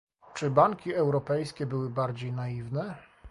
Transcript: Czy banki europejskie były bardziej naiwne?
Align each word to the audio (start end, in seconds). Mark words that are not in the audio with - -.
Czy 0.33 0.49
banki 0.49 0.93
europejskie 0.93 1.65
były 1.65 1.89
bardziej 1.89 2.33
naiwne? 2.33 2.95